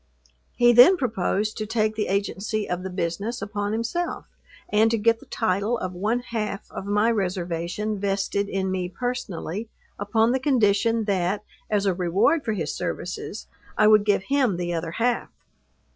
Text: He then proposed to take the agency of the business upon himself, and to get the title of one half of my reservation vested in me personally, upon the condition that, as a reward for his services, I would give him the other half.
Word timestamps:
He 0.55 0.73
then 0.73 0.97
proposed 0.97 1.57
to 1.57 1.67
take 1.67 1.93
the 1.93 2.07
agency 2.07 2.67
of 2.67 2.81
the 2.81 2.89
business 2.89 3.39
upon 3.39 3.71
himself, 3.71 4.25
and 4.67 4.89
to 4.89 4.97
get 4.97 5.19
the 5.19 5.27
title 5.27 5.77
of 5.77 5.93
one 5.93 6.21
half 6.21 6.71
of 6.71 6.87
my 6.87 7.11
reservation 7.11 7.99
vested 7.99 8.49
in 8.49 8.71
me 8.71 8.89
personally, 8.89 9.69
upon 9.99 10.31
the 10.31 10.39
condition 10.39 11.03
that, 11.03 11.43
as 11.69 11.85
a 11.85 11.93
reward 11.93 12.43
for 12.43 12.53
his 12.53 12.73
services, 12.75 13.45
I 13.77 13.85
would 13.85 14.03
give 14.03 14.23
him 14.23 14.57
the 14.57 14.73
other 14.73 14.93
half. 14.93 15.29